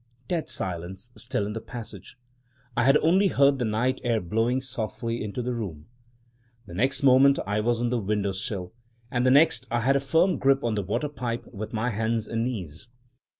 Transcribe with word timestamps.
dead 0.27 0.49
silence 0.49 1.11
still 1.15 1.45
in 1.45 1.53
the 1.53 1.61
passage— 1.61 2.17
I 2.75 2.85
had 2.85 2.97
only 3.03 3.27
heard 3.27 3.59
the 3.59 3.65
night 3.65 4.01
air 4.03 4.19
blowing 4.19 4.59
softly 4.59 5.23
into 5.23 5.43
the 5.43 5.53
room. 5.53 5.85
The 6.65 6.73
next 6.73 7.03
moment 7.03 7.37
I 7.45 7.59
was 7.59 7.79
on 7.79 7.91
the 7.91 7.99
window 7.99 8.31
sill— 8.31 8.73
and 9.11 9.27
the 9.27 9.29
next 9.29 9.67
I 9.69 9.81
had 9.81 9.95
a 9.95 9.99
firm 9.99 10.39
grip 10.39 10.63
on 10.63 10.73
the 10.73 10.81
water 10.81 11.07
pipe 11.07 11.45
with 11.53 11.71
my 11.71 11.91
hands 11.91 12.27
and 12.27 12.45
knees. 12.45 12.87